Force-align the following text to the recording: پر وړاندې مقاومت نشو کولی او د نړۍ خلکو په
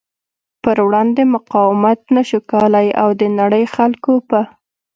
پر 0.63 0.77
وړاندې 0.87 1.23
مقاومت 1.35 1.99
نشو 2.15 2.39
کولی 2.51 2.87
او 3.01 3.09
د 3.19 3.21
نړۍ 3.39 3.63
خلکو 3.75 4.13
په 4.29 4.41